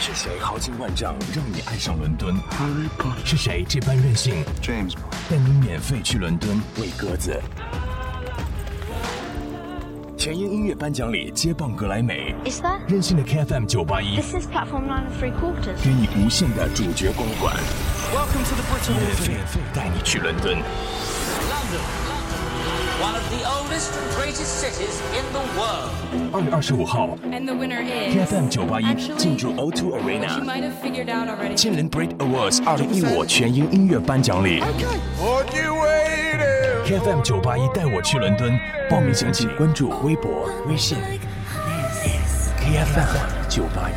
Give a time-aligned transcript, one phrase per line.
[0.00, 2.34] 是谁豪情万丈让你爱上伦敦？
[3.24, 3.62] 是谁？
[3.68, 4.94] 这般任性，James，
[5.28, 7.38] 带你免费去伦敦喂鸽子？
[10.16, 12.34] 全英音乐颁奖礼接棒格莱美，
[12.88, 14.16] 任性的 KFM 九八一，
[15.82, 17.54] 给你无限的主角光环。
[18.14, 20.56] Welcome to the British 免费带你去伦敦。
[23.01, 25.89] One of the oldest and greatest cities in the world。
[26.31, 34.61] 二月二十五号，KFM 九八一进驻 O2 Arena，千人 Brit Awards 二零一五全英音乐颁奖礼。
[36.85, 38.57] KFM 九八一带我去伦敦，
[38.89, 40.97] 报名详情关注微博、微信。
[42.59, 43.93] KFM 九八一。